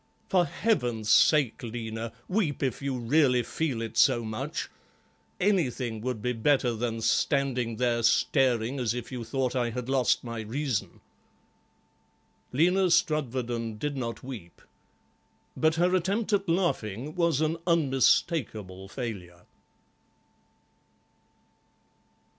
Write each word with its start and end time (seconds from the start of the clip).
For 0.29 0.45
Heaven's 0.45 1.11
sake, 1.11 1.61
Lena, 1.61 2.11
weep, 2.27 2.63
if 2.63 2.81
you 2.81 2.97
really 2.97 3.43
feel 3.43 3.83
it 3.83 3.97
so 3.97 4.25
much; 4.25 4.67
anything 5.39 6.01
would 6.01 6.23
be 6.23 6.33
better 6.33 6.73
than 6.73 7.01
standing 7.01 7.75
there 7.75 8.01
staring 8.01 8.79
as 8.79 8.95
if 8.95 9.11
you 9.11 9.23
thought 9.23 9.55
I 9.55 9.69
had 9.69 9.89
lost 9.89 10.23
my 10.23 10.39
reason." 10.41 11.01
Lena 12.51 12.89
Strudwarden 12.89 13.77
did 13.77 13.95
not 13.95 14.23
weep, 14.23 14.63
but 15.55 15.75
her 15.75 15.93
attempt 15.93 16.33
at 16.33 16.49
laughing 16.49 17.13
was 17.13 17.39
an 17.39 17.57
unmistakable 17.67 18.87
failure. 18.87 19.43